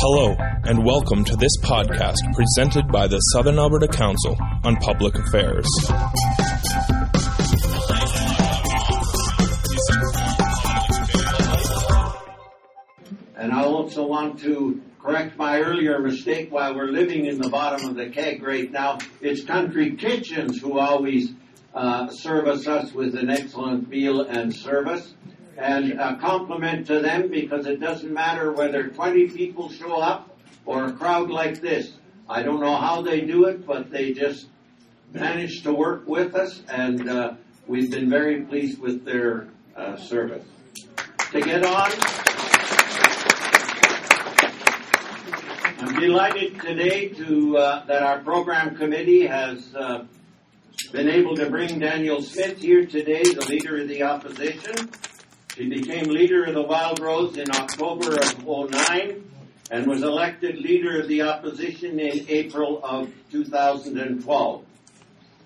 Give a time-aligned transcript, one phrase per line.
[0.00, 5.66] Hello, and welcome to this podcast presented by the Southern Alberta Council on Public Affairs.
[13.34, 17.88] And I also want to correct my earlier mistake while we're living in the bottom
[17.90, 18.98] of the keg right now.
[19.20, 21.32] It's Country Kitchens who always
[21.74, 25.12] uh, service us with an excellent meal and service.
[25.58, 30.84] And a compliment to them because it doesn't matter whether 20 people show up or
[30.84, 31.94] a crowd like this.
[32.28, 34.46] I don't know how they do it, but they just
[35.12, 37.34] manage to work with us, and uh,
[37.66, 40.44] we've been very pleased with their uh, service.
[41.32, 41.90] To get on,
[45.80, 50.04] I'm delighted today to uh, that our program committee has uh,
[50.92, 54.90] been able to bring Danielle Smith here today, the leader of the opposition.
[55.58, 59.24] She became leader of the Wildrose in October of 09
[59.72, 64.64] and was elected leader of the opposition in April of 2012.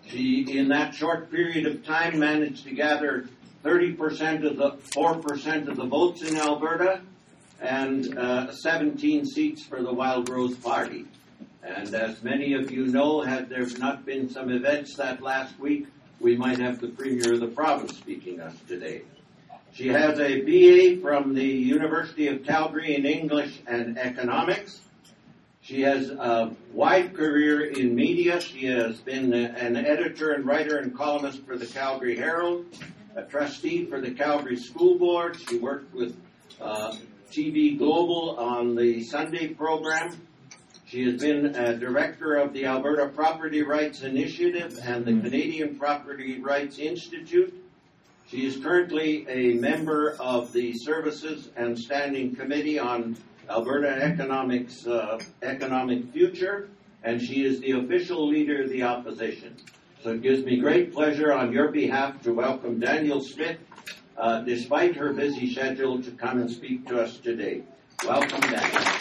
[0.08, 3.26] She, in that short period of time, managed to gather
[3.64, 7.00] 30% of the 4% of the votes in Alberta
[7.62, 11.06] and uh, 17 seats for the Wildrose Party.
[11.62, 15.86] And as many of you know, had there not been some events that last week,
[16.20, 19.04] we might have the Premier of the province speaking us today.
[19.74, 24.82] She has a BA from the University of Calgary in English and Economics.
[25.62, 28.38] She has a wide career in media.
[28.42, 32.66] She has been an editor and writer and columnist for the Calgary Herald,
[33.16, 35.38] a trustee for the Calgary School Board.
[35.48, 36.20] She worked with
[36.60, 36.94] uh,
[37.30, 40.20] TV Global on the Sunday program.
[40.84, 46.40] She has been a director of the Alberta Property Rights Initiative and the Canadian Property
[46.40, 47.54] Rights Institute.
[48.32, 53.14] She is currently a member of the Services and Standing Committee on
[53.50, 56.70] Alberta Economics, uh, Economic Future,
[57.02, 59.54] and she is the official leader of the opposition.
[60.02, 63.58] So it gives me great pleasure on your behalf to welcome Danielle Smith,
[64.16, 67.64] uh, despite her busy schedule, to come and speak to us today.
[68.02, 68.92] Welcome, Danielle.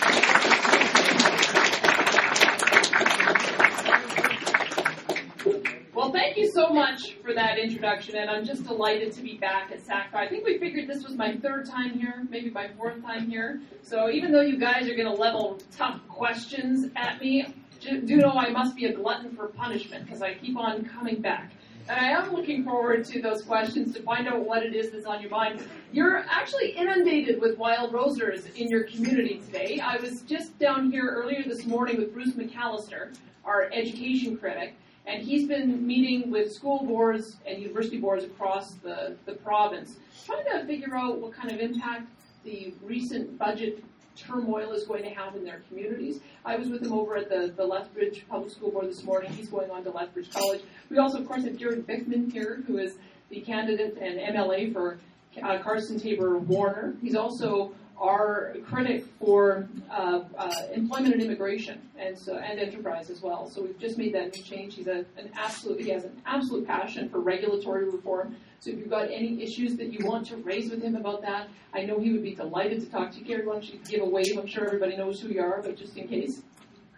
[5.93, 9.71] Well, thank you so much for that introduction, and I'm just delighted to be back
[9.71, 10.15] at SACPA.
[10.15, 13.61] I think we figured this was my third time here, maybe my fourth time here.
[13.81, 18.31] So even though you guys are going to level tough questions at me, do know
[18.31, 21.51] I must be a glutton for punishment because I keep on coming back.
[21.89, 25.05] And I am looking forward to those questions to find out what it is that's
[25.05, 25.65] on your mind.
[25.91, 29.79] You're actually inundated with wild rosers in your community today.
[29.83, 34.75] I was just down here earlier this morning with Bruce McAllister, our education critic,
[35.05, 40.45] and he's been meeting with school boards and university boards across the, the province, trying
[40.45, 42.07] to figure out what kind of impact
[42.43, 43.83] the recent budget
[44.15, 46.19] turmoil is going to have in their communities.
[46.45, 49.31] I was with him over at the, the Lethbridge Public School Board this morning.
[49.31, 50.61] He's going on to Lethbridge College.
[50.89, 52.95] We also, of course, have Jared Bikman here, who is
[53.29, 54.99] the candidate and MLA for
[55.41, 56.95] uh, Cardston Taber Warner.
[57.01, 63.21] He's also our critic for uh, uh, employment and immigration and so and enterprise as
[63.21, 63.47] well.
[63.47, 64.75] So we've just made that new change.
[64.75, 68.35] He's a, an absolute he has an absolute passion for regulatory reform.
[68.59, 71.47] So if you've got any issues that you want to raise with him about that,
[71.73, 73.25] I know he would be delighted to talk to you.
[73.25, 74.37] Gary, why don't you give a wave?
[74.37, 76.41] I'm sure everybody knows who you are, but just in case.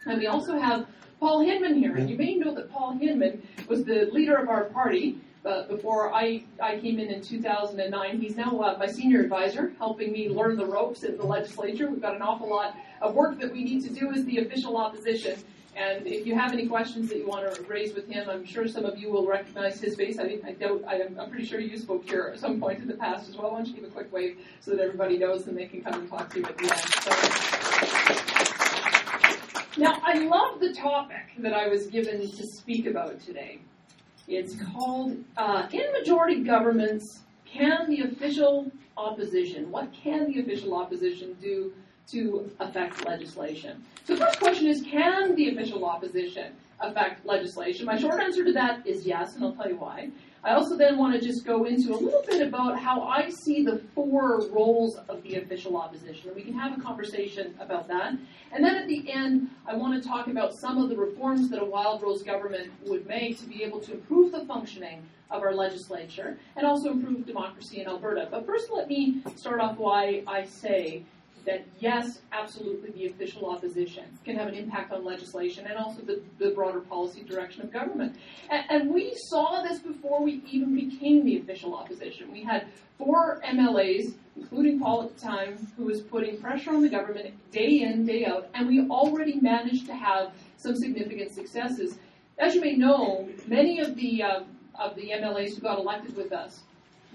[0.06, 0.88] And we also have
[1.20, 4.66] Paul Hinman here, and you may know that Paul Hinman was the leader of our
[4.66, 8.20] party uh, before I, I came in in 2009.
[8.20, 11.90] He's now uh, my senior advisor, helping me learn the ropes in the legislature.
[11.90, 14.78] We've got an awful lot of work that we need to do as the official
[14.78, 15.38] opposition.
[15.76, 18.68] And if you have any questions that you want to raise with him, I'm sure
[18.68, 20.20] some of you will recognize his face.
[20.20, 22.94] I, I doubt, I'm, I'm pretty sure you spoke here at some point in the
[22.94, 23.52] past as well.
[23.52, 25.96] Why don't you give a quick wave so that everybody knows and they can come
[25.96, 26.80] and talk to you at the end.
[27.02, 27.10] So.
[29.82, 33.60] Now, I love the topic that I was given to speak about today.
[34.28, 41.36] It's called uh, In Majority Governments, Can the Official Opposition, what can the official opposition
[41.42, 41.74] do
[42.08, 43.84] to affect legislation?
[44.06, 47.86] So the first question is, can the official opposition affect legislation?
[47.86, 50.10] My short answer to that is yes, and I'll tell you why.
[50.46, 53.64] I also then want to just go into a little bit about how I see
[53.64, 58.18] the four roles of the official opposition, and we can have a conversation about that.
[58.52, 61.62] And then at the end, I want to talk about some of the reforms that
[61.62, 65.02] a Wildrose government would make to be able to improve the functioning
[65.32, 68.28] of our legislature and also improve democracy in Alberta.
[68.30, 71.06] But first, let me start off why I say
[71.46, 76.22] that yes, absolutely, the official opposition can have an impact on legislation and also the,
[76.40, 78.16] the broader policy direction of government.
[78.50, 82.32] And, and, we saw this before we even became the official opposition.
[82.32, 82.68] We had
[82.98, 87.82] four MLAs, including Paul at the time, who was putting pressure on the government day
[87.82, 91.98] in, day out, and we already managed to have some significant successes.
[92.40, 94.44] As you may know, many of the uh,
[94.76, 96.62] of the MLAs who got elected with us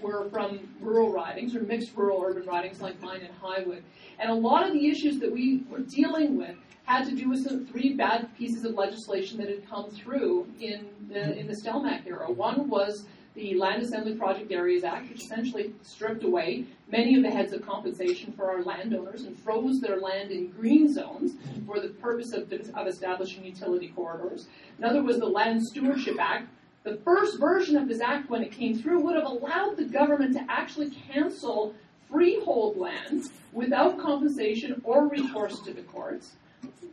[0.01, 3.81] were from rural ridings or mixed rural urban ridings like mine in Highwood.
[4.19, 7.43] And a lot of the issues that we were dealing with had to do with
[7.47, 12.05] some three bad pieces of legislation that had come through in the, in the Stelmach
[12.07, 12.31] era.
[12.31, 13.05] One was
[13.35, 17.65] the Land Assembly Project Areas Act, which essentially stripped away many of the heads of
[17.65, 21.33] compensation for our landowners and froze their land in green zones
[21.65, 24.47] for the purpose of, of establishing utility corridors.
[24.79, 26.49] Another was the Land Stewardship Act,
[26.83, 30.33] the first version of this act, when it came through, would have allowed the government
[30.35, 31.73] to actually cancel
[32.09, 36.35] freehold lands without compensation or recourse to the courts.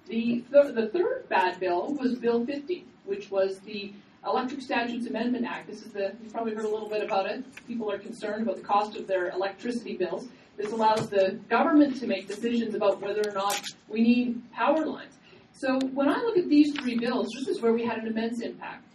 [0.08, 3.92] The, th- the third bad bill was Bill 50, which was the
[4.24, 5.68] Electric Statutes Amendment Act.
[5.68, 7.44] This is the, you've probably heard a little bit about it.
[7.66, 10.28] People are concerned about the cost of their electricity bills.
[10.56, 15.14] This allows the government to make decisions about whether or not we need power lines.
[15.52, 18.40] So when I look at these three bills, this is where we had an immense
[18.40, 18.85] impact.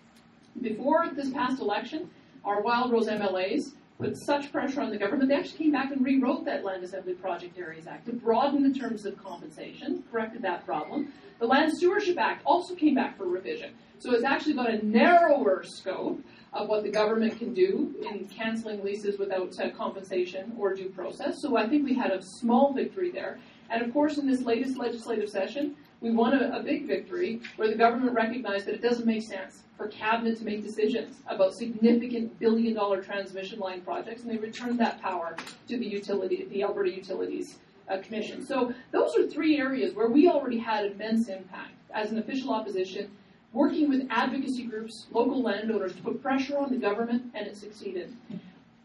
[0.60, 2.10] Before this past election,
[2.44, 6.04] our Wild Rose MLAs put such pressure on the government, they actually came back and
[6.04, 10.66] rewrote that Land Assembly Project Areas Act to broaden the terms of compensation, corrected that
[10.66, 11.14] problem.
[11.40, 13.74] The Land Stewardship Act also came back for revision.
[14.00, 16.20] So it's actually got a narrower scope
[16.54, 21.42] of what the government can do in canceling leases without uh, compensation or due process.
[21.42, 23.40] So I think we had a small victory there.
[23.70, 27.68] And of course, in this latest legislative session, we won a, a big victory where
[27.68, 32.38] the government recognized that it doesn't make sense for cabinet to make decisions about significant
[32.40, 35.36] billion dollar transmission line projects, and they returned that power
[35.68, 37.58] to the utility, the Alberta Utilities
[37.90, 38.46] uh, Commission.
[38.46, 43.12] So those are three areas where we already had immense impact as an official opposition,
[43.54, 48.16] working with advocacy groups, local landowners to put pressure on the government, and it succeeded.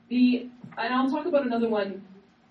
[0.08, 0.48] The
[0.78, 2.02] and I'll talk about another one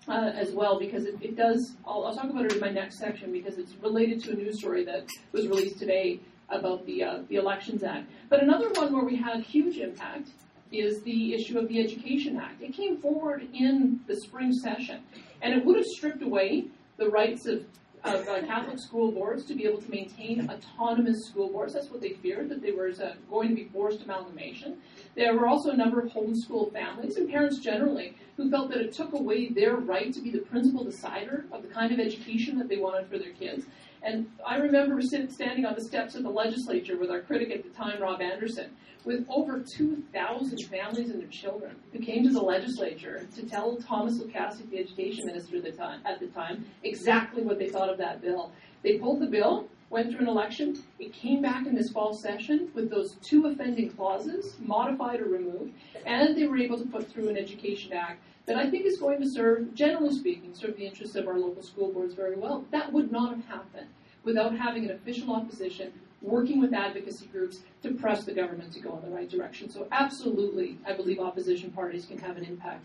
[0.08, 1.74] uh, as well because it, it does.
[1.86, 4.58] I'll, I'll, talk about it in my next section because it's related to a news
[4.58, 8.08] story that was released today about the uh, the Elections Act.
[8.28, 10.28] But another one where we had huge impact
[10.72, 12.62] is the issue of the Education Act.
[12.62, 15.02] It came forward in the spring session,
[15.42, 16.66] and it would have stripped away
[16.96, 17.64] the rights of
[18.06, 21.74] of uh, Catholic school boards to be able to maintain autonomous school boards.
[21.74, 24.78] That's what they feared, that they were uh, going to be forced amalgamation.
[25.14, 28.92] There were also a number of homeschool families and parents generally who felt that it
[28.92, 32.68] took away their right to be the principal decider of the kind of education that
[32.68, 33.66] they wanted for their kids.
[34.06, 37.70] And I remember standing on the steps of the legislature with our critic at the
[37.70, 38.70] time, Rob Anderson,
[39.04, 44.18] with over 2,000 families and their children who came to the legislature to tell Thomas
[44.18, 47.98] Lukaszuk, the education minister at the, time, at the time, exactly what they thought of
[47.98, 48.52] that bill.
[48.84, 52.70] They pulled the bill, went through an election, it came back in this fall session
[52.74, 55.72] with those two offending clauses, modified or removed,
[56.04, 59.20] and they were able to put through an Education Act that I think is going
[59.20, 62.64] to serve, generally speaking, serve the interests of our local school boards very well.
[62.70, 63.88] That would not have happened
[64.26, 68.96] without having an official opposition working with advocacy groups to press the government to go
[68.96, 69.70] in the right direction.
[69.70, 72.84] So absolutely, I believe opposition parties can have an impact.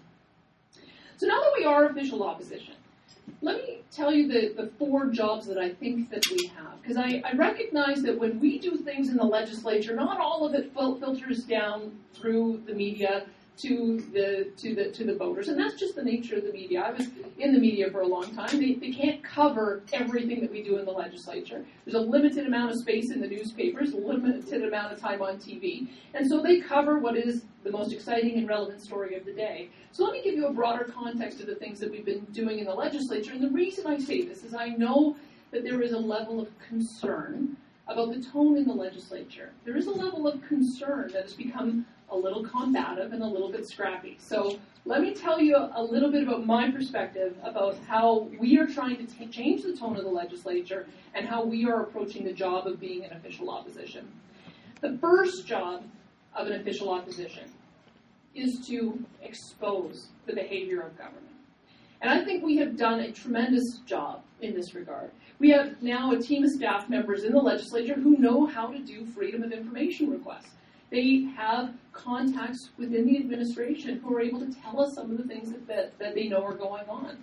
[1.17, 2.75] So now that we are official opposition,
[3.41, 6.81] let me tell you the, the four jobs that I think that we have.
[6.81, 10.53] Because I, I recognize that when we do things in the legislature, not all of
[10.53, 13.25] it fil- filters down through the media
[13.57, 16.81] to the to the to the voters, and that's just the nature of the media.
[16.81, 18.59] I was in the media for a long time.
[18.59, 21.64] They, they can't cover everything that we do in the legislature.
[21.85, 25.37] There's a limited amount of space in the newspapers, a limited amount of time on
[25.37, 29.33] TV, and so they cover what is the most exciting and relevant story of the
[29.33, 29.69] day.
[29.92, 32.59] So let me give you a broader context of the things that we've been doing
[32.59, 33.33] in the legislature.
[33.33, 35.16] And the reason I say this is I know
[35.52, 39.52] that there is a level of concern about the tone in the legislature.
[39.66, 43.51] There is a level of concern that has become a little combative and a little
[43.51, 44.18] bit scrappy.
[44.19, 48.68] So let me tell you a little bit about my perspective about how we are
[48.68, 52.33] trying to t- change the tone of the legislature and how we are approaching the
[52.33, 54.11] job of being an official opposition.
[54.81, 55.83] The first job
[56.35, 57.49] of an official opposition
[58.35, 61.25] is to expose the behavior of government.
[62.01, 65.11] And I think we have done a tremendous job in this regard.
[65.37, 68.80] We have now a team of staff members in the legislature who know how to
[68.80, 70.49] do freedom of information requests.
[70.92, 75.24] They have contacts within the administration who are able to tell us some of the
[75.24, 77.18] things that, that, that they know are going on.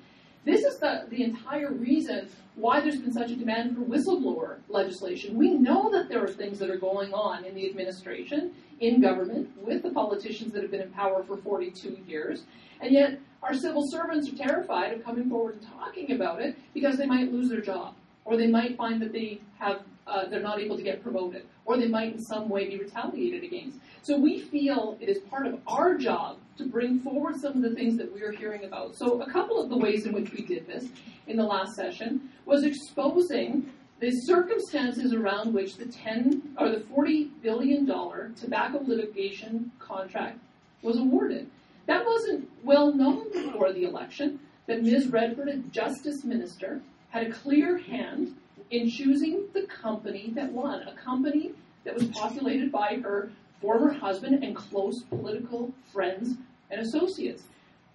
[0.45, 5.37] This is the, the entire reason why there's been such a demand for whistleblower legislation.
[5.37, 9.51] We know that there are things that are going on in the administration, in government,
[9.63, 12.45] with the politicians that have been in power for 42 years,
[12.81, 16.97] and yet our civil servants are terrified of coming forward and talking about it because
[16.97, 17.95] they might lose their job,
[18.25, 21.77] or they might find that they have uh, they're not able to get promoted, or
[21.77, 23.79] they might in some way be retaliated against.
[24.03, 27.75] So we feel it is part of our job to bring forward some of the
[27.75, 28.97] things that we're hearing about.
[28.97, 30.87] So a couple of the ways in which we did this
[31.27, 37.25] in the last session was exposing the circumstances around which the 10 or the 40
[37.43, 40.39] billion dollar tobacco litigation contract
[40.83, 41.51] was awarded.
[41.87, 45.09] That wasn't well known before the election that Ms.
[45.09, 48.37] Redford, a justice minister, had a clear hand
[48.71, 51.53] in choosing the company that won, a company
[51.85, 56.37] that was populated by her former husband and close political friends
[56.71, 57.45] and associates.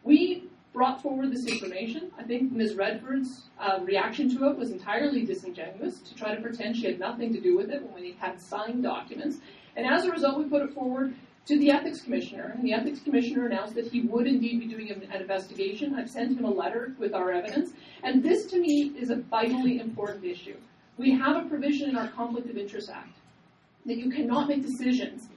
[0.04, 2.12] We brought forward this information.
[2.18, 2.74] I think Ms.
[2.74, 7.32] Redford's uh, reaction to it was entirely disingenuous to try to pretend she had nothing
[7.34, 9.38] to do with it when we had signed documents.
[9.76, 11.14] And as a result, we put it forward
[11.46, 14.90] to the ethics commissioner, and the ethics commissioner announced that he would indeed be doing
[14.92, 15.94] an, investigation.
[15.96, 17.72] I've sent him a letter with our evidence,
[18.04, 20.56] and this to me is a vitally important issue.
[20.98, 23.18] We have a provision in our Conflict of Interest Act
[23.86, 25.28] that you cannot make decisions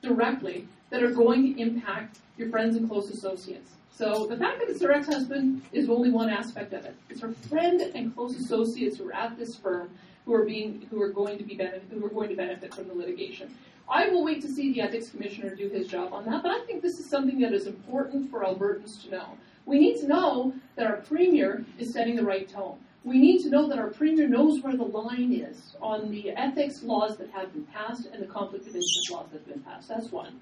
[0.00, 3.72] directly that are going to impact your friends and close associates.
[3.90, 6.94] So the fact that it's her ex-husband is only one aspect of it.
[7.10, 9.90] It's her friend and close associates who are at this firm
[10.24, 12.88] who are being who are going to be benefit, who are going to benefit from
[12.88, 13.52] the litigation.
[13.92, 16.64] I will wait to see the ethics commissioner do his job on that, but I
[16.64, 19.26] think this is something that is important for Albertans to know.
[19.66, 22.78] We need to know that our premier is setting the right tone.
[23.04, 26.82] We need to know that our premier knows where the line is on the ethics
[26.82, 29.88] laws that have been passed and the conflict of interest laws that have been passed.
[29.88, 30.40] That's one.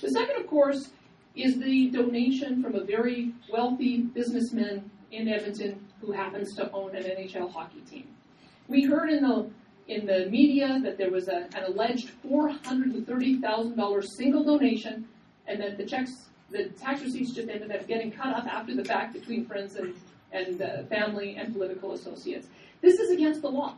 [0.00, 0.90] The second, of course,
[1.36, 7.04] is the donation from a very wealthy businessman in Edmonton who happens to own an
[7.04, 8.08] NHL hockey team.
[8.66, 9.48] We heard in the
[9.90, 15.08] in the media that there was a, an alleged $430,000 single donation,
[15.48, 16.12] and that the checks,
[16.50, 19.94] the tax receipts just ended up getting cut up after the fact between friends and,
[20.32, 22.46] and uh, family and political associates.
[22.80, 23.74] This is against the law.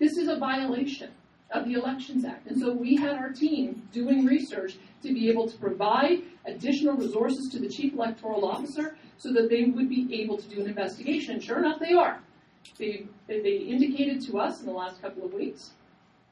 [0.00, 1.10] This is a violation
[1.52, 2.46] of the Elections Act.
[2.48, 7.50] And so we had our team doing research to be able to provide additional resources
[7.52, 11.34] to the Chief Electoral Officer so that they would be able to do an investigation.
[11.34, 12.20] And sure enough, they are.
[12.78, 15.70] They, they indicated to us in the last couple of weeks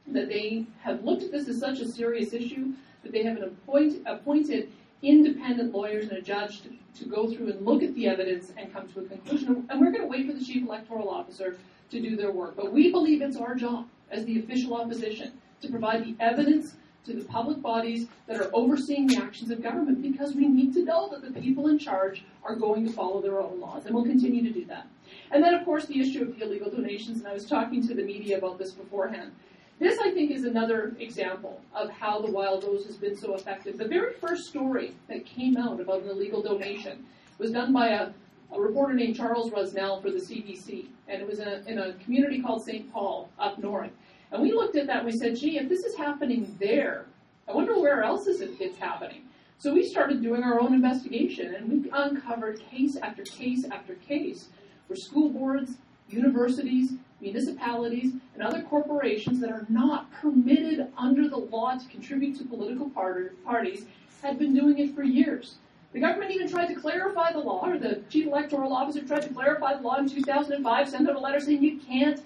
[0.09, 2.73] that they have looked at this as such a serious issue
[3.03, 4.71] that they have an appoint, appointed
[5.03, 8.73] independent lawyers and a judge to, to go through and look at the evidence and
[8.73, 9.67] come to a conclusion.
[9.71, 11.57] And we're going to wait for the chief electoral officer
[11.91, 12.57] to do their work.
[12.57, 15.33] But we believe it's our job as the official opposition
[15.63, 16.75] to provide the evidence
[17.07, 20.85] to the public bodies that are overseeing the actions of government because we need to
[20.85, 24.05] know that the people in charge are going to follow their own laws, and we'll
[24.05, 24.87] continue to do that.
[25.31, 27.95] And then, of course, the issue of the illegal donations, and I was talking to
[27.95, 29.33] the media about this beforehand.
[29.79, 33.79] This, I think, is another example of how the Wild Rose has been so effective.
[33.79, 37.07] The very first story that came out about an illegal donation
[37.39, 38.11] was done by a,
[38.53, 41.95] a reporter named Charles Rusnell for the CBC, and it was in a, in a
[41.95, 42.93] community called St.
[42.93, 43.91] Paul up north.
[44.33, 47.07] And we looked at that and we said, gee, if this is happening there,
[47.49, 49.23] I wonder where else is it, it's happening.
[49.59, 54.49] So we started doing our own investigation and we uncovered case after case after case
[54.91, 55.77] where school boards,
[56.09, 62.45] universities, municipalities, and other corporations that are not permitted under the law to contribute to
[62.45, 63.87] political parties
[64.21, 65.55] had been doing it for years.
[65.93, 69.33] The government even tried to clarify the law, or the chief electoral officer tried to
[69.33, 72.21] clarify the law in 2005, sent out a letter saying you can't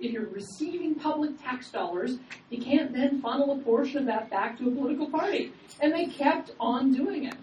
[0.00, 2.18] if you're receiving public tax dollars,
[2.50, 5.52] you can't then funnel a portion of that back to a political party.
[5.80, 7.34] And they kept on doing it.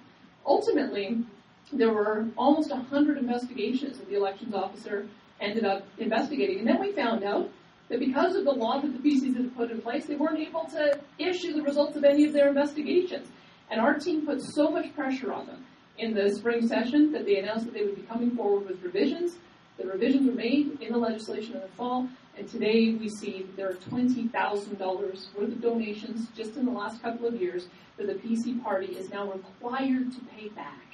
[0.46, 1.26] Ultimately,
[1.74, 5.08] there were almost 100 investigations that the elections officer
[5.42, 6.60] ended up investigating.
[6.60, 7.50] And then we found out
[7.90, 10.66] that because of the law that the PCs had put in place, they weren't able
[10.66, 13.28] to issue the results of any of their investigations.
[13.70, 15.66] And our team put so much pressure on them
[15.98, 19.36] in the spring session that they announced that they would be coming forward with revisions.
[19.78, 22.08] The revisions were made in the legislation in the fall,
[22.38, 27.02] and today we see that there are $20,000 worth of donations just in the last
[27.02, 27.68] couple of years
[27.98, 30.85] that the PC party is now required to pay back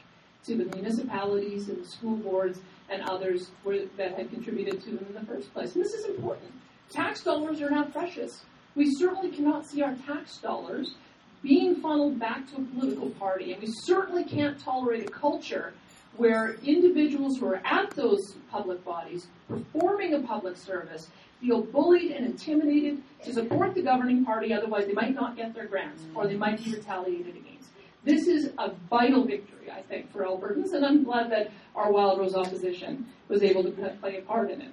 [0.46, 3.52] to the municipalities and the school boards and others
[3.98, 5.76] that had contributed to them in the first place.
[5.76, 6.52] And this is important.
[6.92, 8.44] Tax dollars are now precious.
[8.76, 10.96] We certainly cannot see our tax dollars
[11.42, 15.74] being funneled back to a political party, and we certainly can't tolerate a culture
[16.18, 21.08] where individuals who are at those public bodies performing a public service
[21.40, 25.66] feel bullied and intimidated to support the governing party, otherwise they might not get their
[25.66, 27.70] grants or they might be retaliated against.
[28.04, 32.20] This is a vital victory, I think, for Albertans, and I'm glad that our Wild
[32.20, 34.72] Rose opposition was able to play a part in it.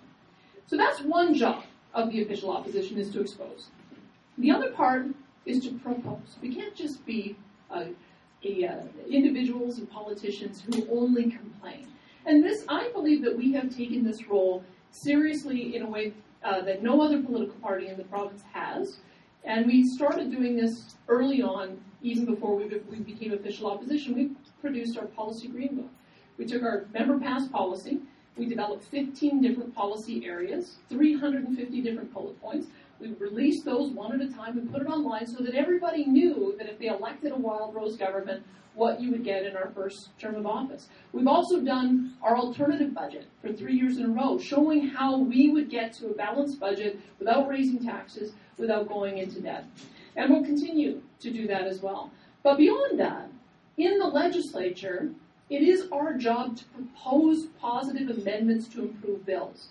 [0.67, 3.69] So that's one job of the official opposition is to expose.
[4.39, 5.07] The other part
[5.45, 6.37] is to propose.
[6.41, 7.37] We can't just be
[7.71, 7.87] uh,
[8.45, 8.77] a, uh,
[9.09, 11.89] individuals and politicians who only complain.
[12.27, 16.13] And this, I believe that we have taken this role seriously in a way
[16.45, 19.01] uh, that no other political party in the province has.
[19.45, 24.15] And we started doing this early on, even before we, we became official opposition.
[24.15, 25.91] We produced our policy green book.
[26.37, 28.01] We took our member pass policy,
[28.39, 32.69] we developed 15 different policy areas, 350 different bullet points.
[33.01, 36.55] We released those one at a time and put it online so that everybody knew
[36.59, 40.11] that if they elected a Wild Rose government, what you would get in our first
[40.21, 40.89] term of office.
[41.13, 45.51] We've also done our alternative budget for three years in a row, showing how we
[45.51, 49.65] would get to a balanced budget without raising taxes, without going into debt.
[50.15, 52.11] And we'll continue to do that as well.
[52.43, 53.29] But beyond that,
[53.77, 55.11] in the legislature,
[55.51, 59.69] it is our job to propose positive amendments to improve bills.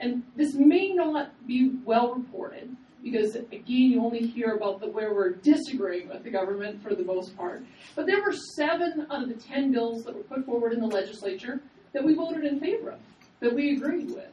[0.00, 5.12] And this may not be well reported because, again, you only hear about the, where
[5.12, 7.64] we're disagreeing with the government for the most part.
[7.94, 10.86] But there were seven out of the ten bills that were put forward in the
[10.86, 11.60] legislature
[11.92, 13.00] that we voted in favor of,
[13.40, 14.30] that we agreed with.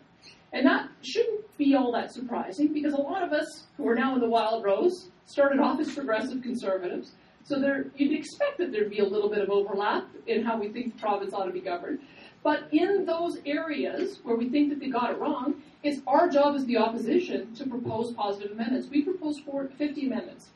[0.54, 4.16] And that shouldn't be all that surprising because a lot of us who are now
[4.16, 7.12] in the Wild Rose started off as progressive conservatives.
[7.44, 10.70] So there, you'd expect that there'd be a little bit of overlap in how we
[10.70, 12.00] think the province ought to be governed.
[12.44, 16.56] But in those areas where we think that they got it wrong, it's our job
[16.56, 18.88] as the opposition to propose positive amendments.
[18.88, 20.50] We proposed 50 amendments.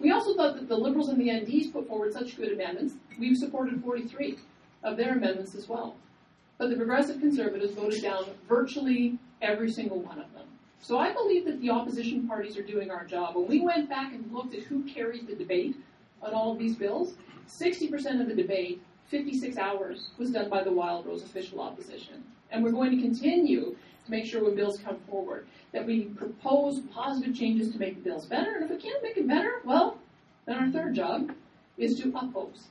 [0.00, 3.36] We also thought that the Liberals and the NDs put forward such good amendments, we've
[3.36, 4.38] supported 43
[4.84, 5.96] of their amendments as well.
[6.58, 10.46] But the Progressive Conservatives voted down virtually every single one of them.
[10.80, 13.36] So I believe that the opposition parties are doing our job.
[13.36, 15.76] When we went back and looked at who carried the debate
[16.20, 17.14] on all of these bills,
[17.48, 22.22] 60% of the debate 56 hours was done by the Wild Rose official opposition.
[22.50, 26.80] And we're going to continue to make sure when bills come forward that we propose
[26.92, 28.56] positive changes to make the bills better.
[28.56, 29.98] And if we can't make it better, well,
[30.46, 31.30] then our third job
[31.76, 32.68] is to oppose.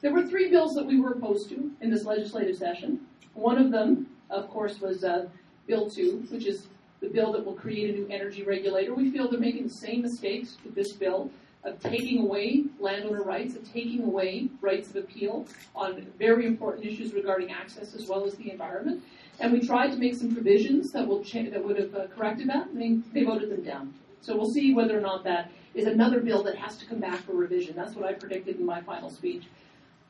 [0.00, 3.00] There were three bills that we were opposed to in this legislative session.
[3.34, 5.28] One of them, of course, was uh,
[5.66, 6.68] Bill 2, which is
[7.00, 8.94] the bill that will create a new energy regulator.
[8.94, 11.30] We feel they're making the same mistakes with this bill
[11.64, 17.12] of taking away landowner rights, of taking away rights of appeal on very important issues
[17.12, 19.02] regarding access as well as the environment.
[19.38, 22.48] And we tried to make some provisions that will cha- that would have uh, corrected
[22.48, 22.68] that.
[22.68, 23.94] I mean, they voted them down.
[24.22, 27.20] So we'll see whether or not that is another bill that has to come back
[27.20, 27.76] for revision.
[27.76, 29.44] That's what I predicted in my final speech.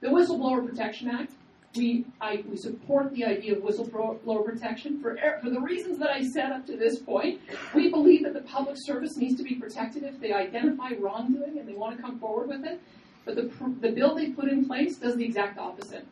[0.00, 1.32] The Whistleblower Protection Act
[1.76, 6.24] we, I, we support the idea of whistleblower protection for, for the reasons that I
[6.24, 7.40] said up to this point.
[7.74, 11.68] We believe that the public service needs to be protected if they identify wrongdoing and
[11.68, 12.80] they want to come forward with it.
[13.24, 16.06] But the, the bill they put in place does the exact opposite.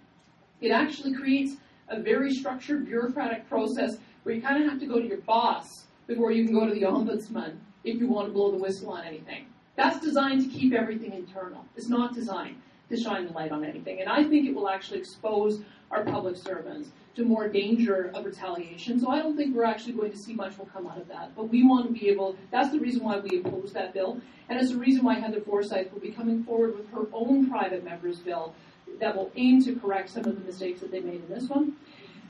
[0.60, 1.56] It actually creates
[1.88, 5.86] a very structured bureaucratic process where you kind of have to go to your boss
[6.06, 9.04] before you can go to the ombudsman if you want to blow the whistle on
[9.04, 9.46] anything.
[9.74, 11.64] That's designed to keep everything internal.
[11.76, 14.00] It's not designed to shine the light on anything.
[14.00, 19.00] And I think it will actually expose our public servants to more danger of retaliation.
[19.00, 21.34] So I don't think we're actually going to see much will come out of that.
[21.34, 24.20] But we want to be able, that's the reason why we oppose that bill.
[24.48, 27.84] And it's the reason why Heather Forsyth will be coming forward with her own private
[27.84, 28.54] member's bill
[29.00, 31.76] that will aim to correct some of the mistakes that they made in this one.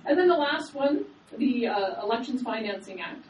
[0.07, 1.05] And then the last one,
[1.37, 3.25] the uh, Elections Financing Act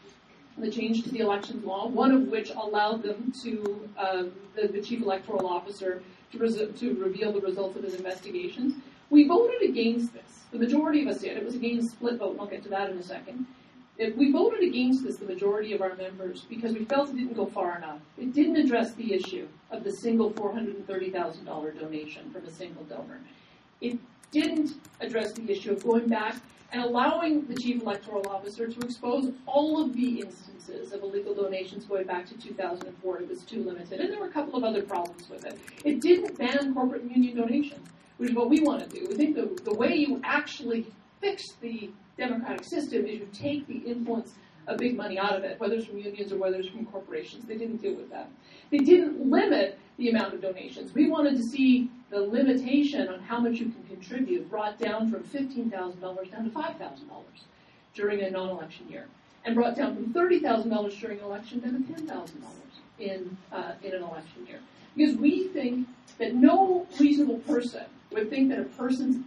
[0.61, 4.81] the change to the elections law, one of which allowed them to, uh, the, the,
[4.81, 8.75] chief electoral officer to, res- to reveal the results of his investigations.
[9.11, 10.23] We voted against this.
[10.51, 11.37] The majority of us did.
[11.37, 13.47] It was against split vote, and I'll get to that in a second.
[13.99, 17.35] If we voted against this, the majority of our members, because we felt it didn't
[17.35, 18.01] go far enough.
[18.17, 23.21] It didn't address the issue of the single $430,000 donation from a single donor.
[23.81, 23.99] It
[24.31, 26.37] didn't address the issue of going back
[26.73, 31.87] and allowing the chief electoral officer to expose all of the instances of illegal donations
[31.87, 33.21] going back to 2004.
[33.21, 34.01] It was too limited.
[34.01, 35.59] And there were a couple of other problems with it.
[35.85, 37.89] It didn't ban corporate and union donations,
[38.19, 39.07] which is what we want to do.
[39.09, 40.87] We think the, the way you actually
[41.21, 44.35] fix the democratic system is you take the influence
[44.67, 47.47] of big money out of it, whether it's from unions or whether it's from corporations.
[47.47, 48.29] They didn't deal with that.
[48.71, 50.93] They didn't limit the amount of donations.
[50.93, 55.23] We wanted to see the limitation on how much you can contribute brought down from
[55.25, 56.99] $15,000 down to $5,000
[57.95, 59.07] during a non-election year,
[59.45, 62.31] and brought down from $30,000 during an election down to $10,000
[62.99, 64.61] in uh, in an election year.
[64.97, 69.25] Because we think that no reasonable person would think that a person's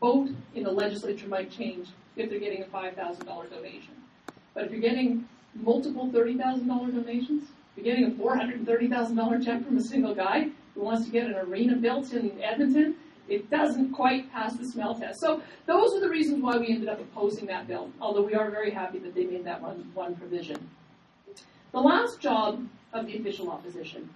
[0.00, 3.94] vote in the legislature might change if they're getting a $5,000 donation.
[4.54, 10.14] But if you're getting multiple $30,000 donations, you're getting a $430,000 check from a single
[10.14, 12.96] guy, who wants to get an arena built in Edmonton.
[13.28, 15.20] It doesn't quite pass the smell test.
[15.20, 18.50] So those are the reasons why we ended up opposing that bill, although we are
[18.50, 20.68] very happy that they made that one, one provision.
[21.72, 24.08] The last job of the official opposition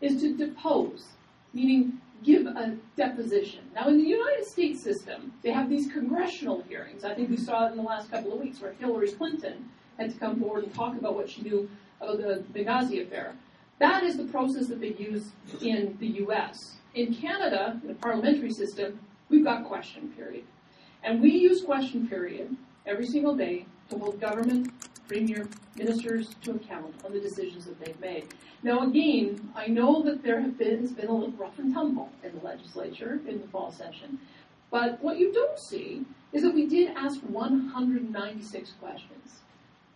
[0.00, 1.06] is to depose,
[1.54, 3.60] meaning give a deposition.
[3.74, 7.04] Now, in the United States system, they have these congressional hearings.
[7.04, 10.12] I think we saw it in the last couple of weeks where Hillary Clinton had
[10.12, 11.68] to come forward and talk about what she knew
[12.06, 13.34] the Benghazi affair.
[13.78, 16.76] That is the process that they use in the U.S.
[16.94, 20.44] In Canada, in the parliamentary system, we've got question period.
[21.02, 24.70] And we use question period every single day to hold government,
[25.08, 28.28] premier, ministers to account on the decisions that they've made.
[28.62, 32.10] Now, again, I know that there have been, it's been a little rough and tumble
[32.22, 34.18] in the legislature in the fall session.
[34.70, 39.40] But what you don't see is that we did ask 196 questions.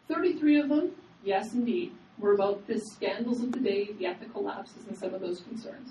[0.09, 0.91] 33 of them,
[1.27, 5.21] yes, indeed, were about the scandals of the day, the ethical lapses, and some of
[5.21, 5.91] those concerns.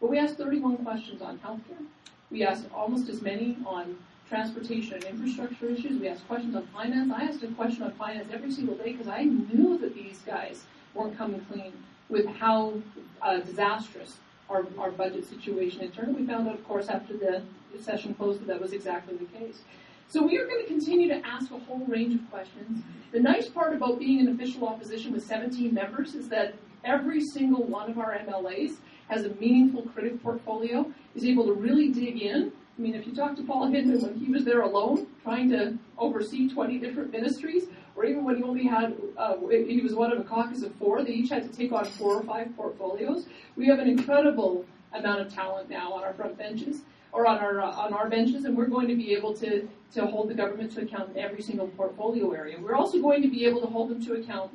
[0.00, 1.84] But we asked 31 questions on healthcare.
[2.30, 6.00] We asked almost as many on transportation and infrastructure issues.
[6.00, 7.12] We asked questions on finance.
[7.14, 10.64] I asked a question on finance every single day because I knew that these guys
[10.94, 11.72] weren't coming clean
[12.08, 12.74] with how
[13.22, 14.16] uh, disastrous
[14.48, 16.16] our, our budget situation had turned.
[16.16, 17.42] We found out, of course, after the
[17.80, 19.60] session closed that that was exactly the case.
[20.08, 22.84] So we are going to continue to ask a whole range of questions.
[23.12, 27.64] The nice part about being an official opposition with 17 members is that every single
[27.64, 28.76] one of our MLAs
[29.08, 32.52] has a meaningful critic portfolio, is able to really dig in.
[32.78, 35.76] I mean, if you talk to Paul Hinman when he was there alone, trying to
[35.98, 37.64] oversee 20 different ministries,
[37.96, 41.02] or even when he only had, uh, he was one of a caucus of four,
[41.02, 43.26] they each had to take on four or five portfolios.
[43.56, 47.60] We have an incredible amount of talent now on our front benches or on our
[47.60, 50.82] on our benches, and we're going to be able to to hold the government to
[50.82, 52.58] account in every single portfolio area.
[52.60, 54.50] We're also going to be able to hold them to account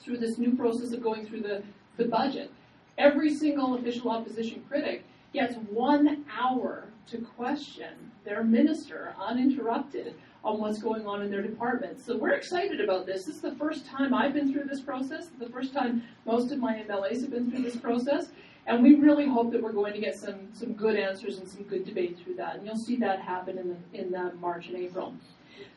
[0.00, 1.62] through this new process of going through the
[1.96, 2.50] the budget.
[2.96, 10.78] Every single official opposition critic gets one hour to question their minister uninterrupted on what's
[10.78, 11.98] going on in their department.
[12.00, 13.24] So we're excited about this.
[13.24, 16.58] This is the first time I've been through this process, the first time most of
[16.58, 18.28] my MLAs have been through this process.
[18.68, 21.62] And we really hope that we're going to get some, some good answers and some
[21.62, 22.56] good debate through that.
[22.56, 25.14] And you'll see that happen in, the, in the March and April.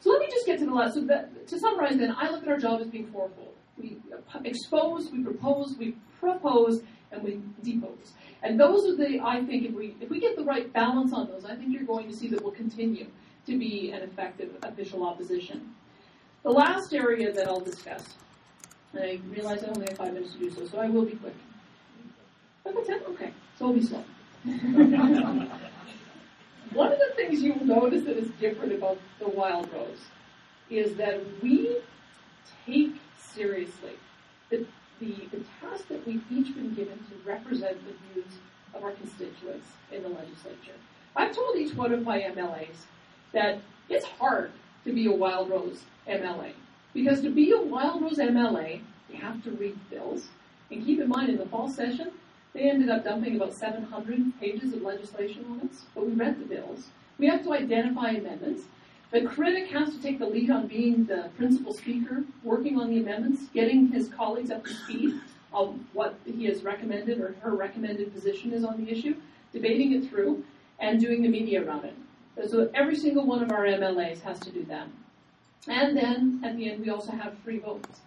[0.01, 0.95] So let me just get to the last.
[0.95, 3.55] So that, to summarize then, I look at our job as being fourfold.
[3.77, 3.97] We
[4.43, 6.81] expose, we propose, we propose,
[7.13, 8.11] and we depose.
[8.43, 11.27] And those are the, I think, if we, if we get the right balance on
[11.27, 13.07] those, I think you're going to see that we'll continue
[13.45, 15.73] to be an effective official opposition.
[16.43, 18.03] The last area that I'll discuss,
[18.91, 21.15] and I realize I only have five minutes to do so, so I will be
[21.15, 21.35] quick.
[22.65, 23.01] Okay, ten?
[23.09, 24.03] Okay, so I'll be slow.
[26.73, 29.99] One of the things you'll notice that is different about the Wild Rose
[30.69, 31.77] is that we
[32.65, 33.93] take seriously
[34.49, 34.65] the,
[34.99, 38.31] the, the task that we've each been given to represent the views
[38.73, 40.77] of our constituents in the legislature.
[41.15, 42.85] I've told each one of my MLAs
[43.33, 44.51] that it's hard
[44.85, 46.53] to be a Wild Rose MLA.
[46.93, 50.29] Because to be a Wild Rose MLA, you have to read bills.
[50.69, 52.11] And keep in mind, in the fall session,
[52.53, 56.45] they ended up dumping about 700 pages of legislation on us, but we read the
[56.45, 56.87] bills.
[57.17, 58.63] We have to identify amendments.
[59.11, 62.99] The critic has to take the lead on being the principal speaker, working on the
[62.99, 65.19] amendments, getting his colleagues up to speed
[65.53, 69.15] on what he has recommended or her recommended position is on the issue,
[69.51, 70.43] debating it through,
[70.79, 71.95] and doing the media around it.
[72.49, 74.87] So every single one of our MLAs has to do that.
[75.67, 77.99] And then at the end, we also have free votes.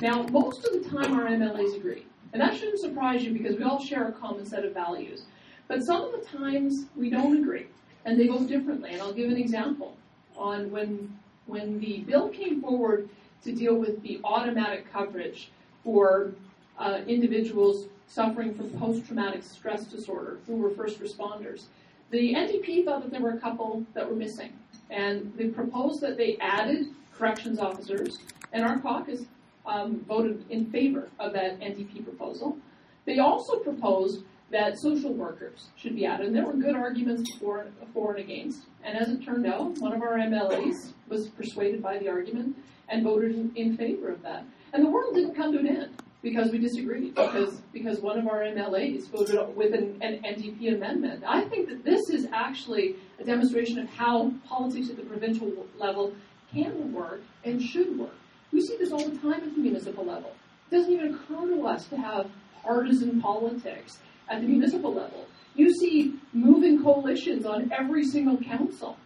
[0.00, 2.04] Now, most of the time, our MLAs agree.
[2.32, 5.24] And that shouldn't surprise you because we all share a common set of values.
[5.68, 7.66] But some of the times, we don't agree.
[8.04, 8.90] And they vote differently.
[8.92, 9.96] And I'll give an example.
[10.36, 13.08] On when, when the bill came forward
[13.44, 15.50] to deal with the automatic coverage
[15.82, 16.32] for
[16.78, 21.64] uh, individuals suffering from post-traumatic stress disorder who were first responders,
[22.10, 24.52] the NDP thought that there were a couple that were missing,
[24.90, 28.18] and they proposed that they added corrections officers,
[28.52, 29.22] and our caucus
[29.66, 32.56] um, voted in favor of that NDP proposal.
[33.04, 37.66] They also proposed that social workers should be added, and there were good arguments for,
[37.92, 38.62] for and against.
[38.84, 42.56] And as it turned out, one of our MLAs was persuaded by the argument
[42.88, 44.44] and voted in, in favor of that.
[44.72, 48.26] And the world didn't come to an end because we disagreed, because because one of
[48.28, 51.24] our MLAs voted with an, an NDP amendment.
[51.26, 56.14] I think that this is actually a demonstration of how politics at the provincial level
[56.52, 58.14] can work and should work.
[58.52, 60.34] We see this all the time at the municipal level.
[60.70, 62.30] It doesn't even occur to us to have
[62.62, 65.26] partisan politics at the municipal level.
[65.54, 68.96] You see moving coalitions on every single council.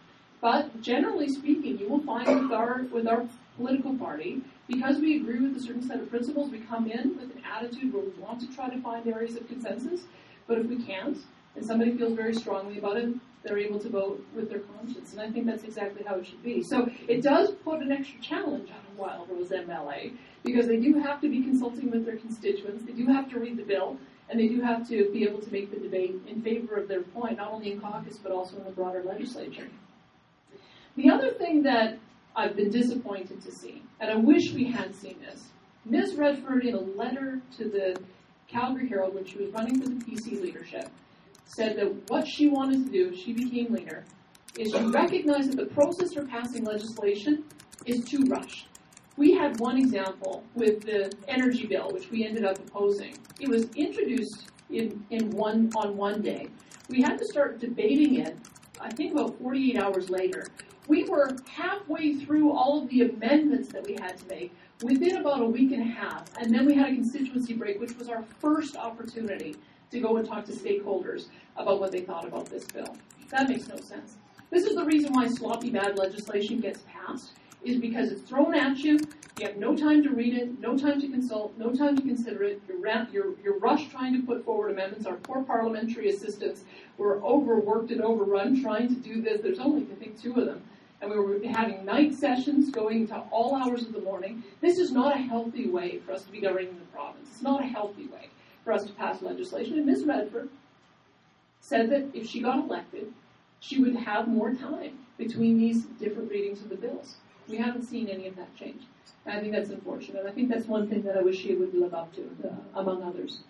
[0.41, 3.27] But generally speaking, you will find with our with our
[3.57, 7.35] political party because we agree with a certain set of principles, we come in with
[7.35, 10.01] an attitude where we want to try to find areas of consensus.
[10.47, 11.17] But if we can't,
[11.55, 15.13] and somebody feels very strongly about it, they're able to vote with their conscience.
[15.13, 16.61] And I think that's exactly how it should be.
[16.61, 20.99] So it does put an extra challenge on a Wild Rose MLA because they do
[20.99, 22.83] have to be consulting with their constituents.
[22.85, 23.97] They do have to read the bill
[24.29, 27.01] and they do have to be able to make the debate in favor of their
[27.01, 29.67] point, not only in caucus but also in the broader legislature.
[30.95, 31.97] The other thing that
[32.35, 35.49] I've been disappointed to see, and I wish we had seen this,
[35.85, 36.15] Ms.
[36.15, 37.99] Redford, in a letter to the
[38.47, 40.89] Calgary Herald when she was running for the PC leadership,
[41.55, 44.05] said that what she wanted to do, she became leader,
[44.57, 47.43] is she recognized that the process for passing legislation
[47.85, 48.67] is too rushed.
[49.17, 53.15] We had one example with the energy bill, which we ended up opposing.
[53.39, 56.47] It was introduced in, in one on one day.
[56.89, 58.37] We had to start debating it,
[58.79, 60.45] I think about 48 hours later.
[60.87, 65.41] We were halfway through all of the amendments that we had to make within about
[65.41, 68.23] a week and a half, and then we had a constituency break, which was our
[68.39, 69.55] first opportunity
[69.91, 71.25] to go and talk to stakeholders
[71.57, 72.95] about what they thought about this bill.
[73.29, 74.15] That makes no sense.
[74.49, 77.31] This is the reason why sloppy bad legislation gets passed,
[77.63, 78.99] is because it's thrown at you,
[79.39, 82.43] you have no time to read it, no time to consult, no time to consider
[82.43, 85.05] it, you're, you're, you're rushed trying to put forward amendments.
[85.05, 86.63] Our poor parliamentary assistants
[86.97, 89.41] were overworked and overrun trying to do this.
[89.41, 90.61] There's only, I think, two of them.
[91.01, 94.43] And we were having night sessions going to all hours of the morning.
[94.59, 97.29] This is not a healthy way for us to be governing the province.
[97.31, 98.29] It's not a healthy way
[98.63, 99.77] for us to pass legislation.
[99.77, 100.05] And Ms.
[100.05, 100.49] Redford
[101.59, 103.13] said that if she got elected,
[103.59, 107.15] she would have more time between these different readings of the bills.
[107.47, 108.83] We haven't seen any of that change.
[109.25, 110.25] I think that's unfortunate.
[110.25, 113.03] I think that's one thing that I wish she would live up to, uh, among
[113.03, 113.41] others.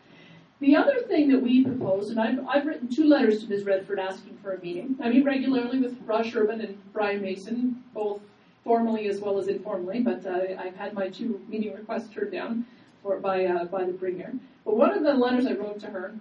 [0.60, 3.64] The other thing that we proposed, and I've, I've written two letters to Ms.
[3.64, 4.96] Redford asking for a meeting.
[5.02, 8.22] I meet regularly with Raj Sherman and Brian Mason, both
[8.64, 12.66] formally as well as informally, but uh, I've had my two meeting requests turned down
[13.02, 14.34] for, by, uh, by the Premier.
[14.66, 16.16] But one of the letters I wrote to her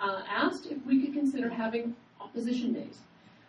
[0.00, 2.98] uh, asked if we could consider having opposition days.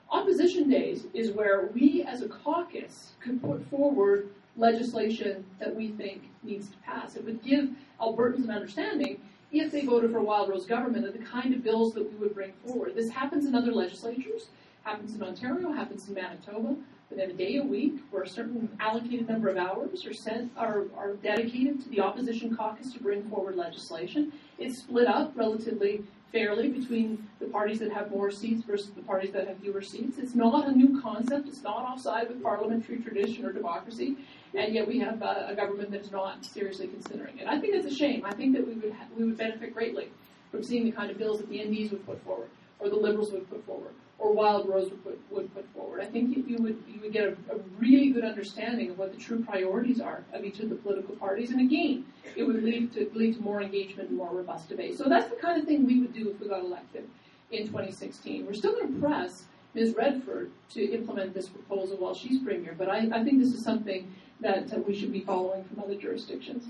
[0.10, 6.24] Opposition days is where we as a caucus could put forward legislation that we think
[6.44, 7.16] needs to pass.
[7.16, 9.20] It would give Albertans an understanding
[9.52, 12.18] if they voted for a Wild Rose government of the kind of bills that we
[12.18, 12.94] would bring forward.
[12.96, 14.48] This happens in other legislatures,
[14.84, 16.76] happens in Ontario, happens in Manitoba.
[17.10, 20.86] Within a day a week, where a certain allocated number of hours are sent are,
[20.98, 24.34] are dedicated to the opposition caucus to bring forward legislation.
[24.58, 29.32] It's split up relatively fairly between the parties that have more seats versus the parties
[29.32, 30.18] that have fewer seats.
[30.18, 31.48] It's not a new concept.
[31.48, 34.18] It's not offside with parliamentary tradition or democracy,
[34.54, 37.48] and yet we have a, a government that is not seriously considering it.
[37.48, 38.26] I think it's a shame.
[38.26, 40.10] I think that we would ha- we would benefit greatly
[40.52, 43.32] from seeing the kind of bills that the NDs would put forward, or the Liberals
[43.32, 45.65] would put forward, or Wild Rose would put, would put
[46.02, 49.18] I think you, would you would get a, a, really good understanding of what the
[49.18, 52.06] true priorities are of each of the political parties, and again,
[52.36, 54.98] it would lead to lead to more engagement and more robust debate.
[54.98, 57.08] So that's the kind of thing we would do if we got elected
[57.52, 58.46] in 2016.
[58.46, 59.94] We're still going to press Ms.
[59.98, 64.14] Redford to implement this proposal while she's premier, but I, I think this is something
[64.42, 66.66] that we should be following from other jurisdictions.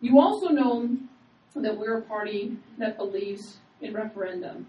[0.00, 0.96] You also know
[1.56, 4.66] that we're a party that believes in referendum.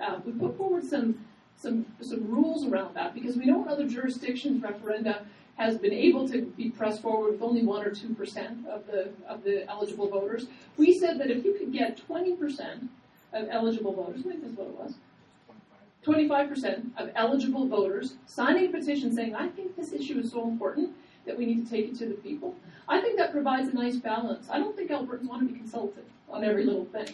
[0.00, 1.24] Uh, we put forward some
[1.64, 5.22] some some rules around that because we know in other jurisdictions referenda
[5.56, 9.10] has been able to be pressed forward with only one or two percent of the
[9.26, 10.46] of the eligible voters.
[10.76, 12.90] We said that if you could get twenty percent
[13.32, 14.94] of eligible voters, I think that's what it was.
[16.04, 20.90] 25% of eligible voters signing a petition saying, I think this issue is so important
[21.24, 22.54] that we need to take it to the people.
[22.86, 24.48] I think that provides a nice balance.
[24.50, 27.08] I don't think Albertans want to be consulted on every little thing,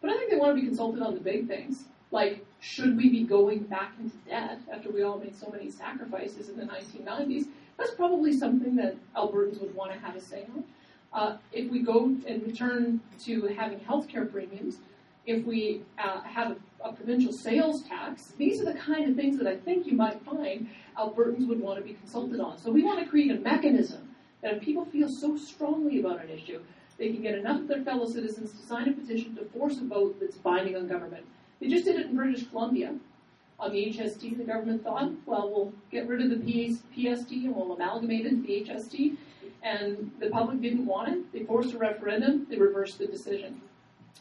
[0.00, 1.86] but I think they want to be consulted on the big things.
[2.16, 6.48] Like, should we be going back into debt after we all made so many sacrifices
[6.48, 7.44] in the 1990s?
[7.76, 10.64] That's probably something that Albertans would want to have a say on.
[11.12, 14.78] Uh, if we go and return to having healthcare premiums,
[15.26, 19.36] if we uh, have a, a, provincial sales tax, these are the kind of things
[19.36, 22.56] that I think you might find Albertans would want to be consulted on.
[22.56, 24.08] So we want to create a mechanism
[24.40, 26.62] that if people feel so strongly about an issue,
[26.96, 29.84] they can get enough of their fellow citizens to sign a petition to force a
[29.84, 31.26] vote that's binding on government.
[31.60, 32.94] They just did it in British Columbia
[33.58, 34.36] on the HST.
[34.36, 38.46] The government thought, well, we'll get rid of the PST and we'll amalgamate it into
[38.46, 39.16] the HST.
[39.62, 41.32] And the public didn't want it.
[41.32, 42.46] They forced a referendum.
[42.48, 43.60] They reversed the decision.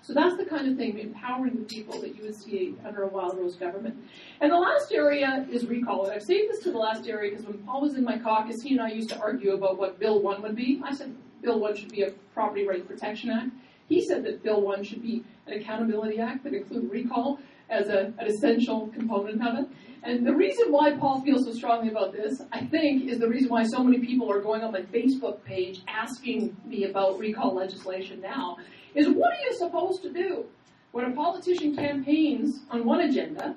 [0.02, 3.08] So that's the kind of thing, empowering the people that you would see under a
[3.08, 3.98] Wild Rose government.
[4.40, 6.06] And the last area is recall.
[6.06, 8.62] And I've saved this to the last area because when Paul was in my caucus,
[8.62, 10.80] he and I used to argue about what Bill 1 would be.
[10.84, 13.50] I said Bill 1 should be a Property Rights Protection Act.
[13.88, 18.14] He said that Bill 1 should be an Accountability Act that include recall as a,
[18.18, 19.68] an essential component of it.
[20.04, 23.50] And the reason why Paul feels so strongly about this, I think, is the reason
[23.50, 28.22] why so many people are going on my Facebook page asking me about recall legislation
[28.22, 28.58] now,
[28.94, 30.46] is what are you supposed to do
[30.92, 33.56] When a politician campaigns on one agenda,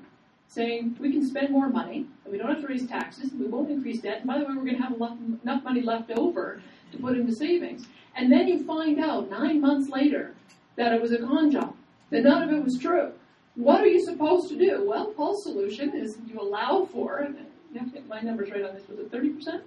[0.49, 3.47] saying we can spend more money, and we don't have to raise taxes, and we
[3.47, 6.63] won't increase debt, and by the way, we're going to have enough money left over
[6.91, 7.87] to put into savings.
[8.19, 10.35] And then you find out nine months later
[10.75, 11.75] that it was a con job,
[12.11, 13.13] that none of it was true.
[13.55, 14.85] What are you supposed to do?
[14.89, 17.29] Well, Paul's solution is you allow for,
[17.73, 19.63] you have to get my numbers right on this, was it 30%?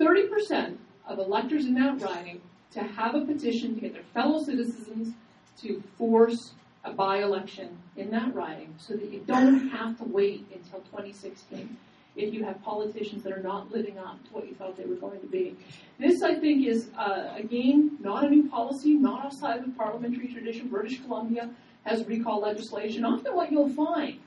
[0.00, 2.40] 30% of electors in that riding
[2.72, 5.14] to have a petition to get their fellow citizens
[5.60, 6.52] to force
[6.84, 11.76] a by-election in that riding so that you don't have to wait until 2016
[12.16, 14.96] if you have politicians that are not living up to what you thought they were
[14.96, 15.56] going to be.
[15.98, 20.28] This, I think, is, uh, again, not a new policy, not outside of the parliamentary
[20.28, 20.68] tradition.
[20.68, 21.50] British Columbia
[21.84, 23.04] has recall legislation.
[23.04, 24.18] Often what you'll find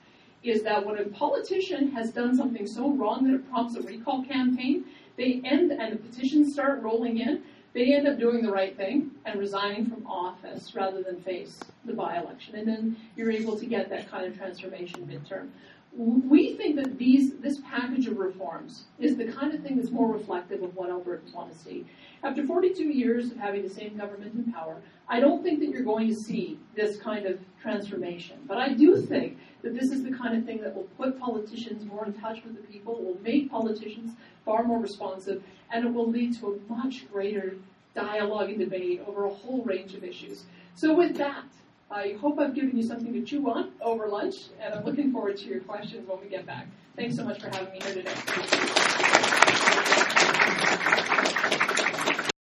[0.44, 4.24] is that when a politician has done something so wrong that it prompts a recall
[4.24, 4.86] campaign,
[5.18, 7.42] they end, and the petitions start rolling in,
[7.74, 11.94] they end up doing the right thing and resigning from office rather than face the
[11.94, 12.56] by-election.
[12.56, 15.50] And then you're able to get that kind of transformation midterm.
[15.98, 20.12] We think that these, this package of reforms is the kind of thing that's more
[20.12, 21.86] reflective of what Albertans want to see.
[22.22, 25.84] After 42 years of having the same government in power, I don't think that you're
[25.84, 28.40] going to see this kind of transformation.
[28.46, 31.86] But I do think that this is the kind of thing that will put politicians
[31.86, 36.10] more in touch with the people, will make politicians far more responsive, and it will
[36.10, 37.56] lead to a much greater
[37.94, 40.44] dialogue and debate over a whole range of issues.
[40.76, 41.46] So with that,
[41.90, 45.38] I hope I've given you something to chew on over lunch, and I'm looking forward
[45.38, 46.68] to your questions when we get back.
[46.96, 48.14] Thanks so much for having me here today.